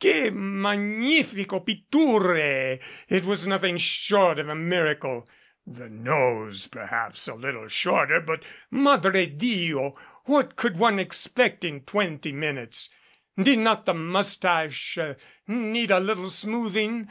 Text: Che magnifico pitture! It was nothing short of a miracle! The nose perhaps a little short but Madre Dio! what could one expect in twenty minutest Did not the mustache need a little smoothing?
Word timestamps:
Che 0.00 0.30
magnifico 0.30 1.60
pitture! 1.60 2.80
It 3.10 3.24
was 3.26 3.46
nothing 3.46 3.76
short 3.76 4.38
of 4.38 4.48
a 4.48 4.54
miracle! 4.54 5.28
The 5.66 5.90
nose 5.90 6.66
perhaps 6.66 7.28
a 7.28 7.34
little 7.34 7.68
short 7.68 8.08
but 8.24 8.42
Madre 8.70 9.26
Dio! 9.26 9.94
what 10.24 10.56
could 10.56 10.78
one 10.78 10.98
expect 10.98 11.62
in 11.62 11.82
twenty 11.82 12.32
minutest 12.32 12.90
Did 13.36 13.58
not 13.58 13.84
the 13.84 13.92
mustache 13.92 14.96
need 15.46 15.90
a 15.90 16.00
little 16.00 16.30
smoothing? 16.30 17.10